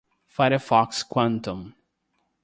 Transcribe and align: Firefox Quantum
Firefox 0.27 1.03
Quantum 1.07 1.75